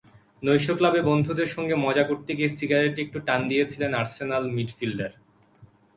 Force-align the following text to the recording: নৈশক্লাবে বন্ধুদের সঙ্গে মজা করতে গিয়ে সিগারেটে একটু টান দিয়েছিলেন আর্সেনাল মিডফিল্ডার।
নৈশক্লাবে 0.43 0.99
বন্ধুদের 1.09 1.49
সঙ্গে 1.55 1.75
মজা 1.85 2.03
করতে 2.09 2.31
গিয়ে 2.37 2.55
সিগারেটে 2.57 2.99
একটু 3.05 3.19
টান 3.27 3.41
দিয়েছিলেন 3.49 3.91
আর্সেনাল 4.01 4.43
মিডফিল্ডার। 4.55 5.11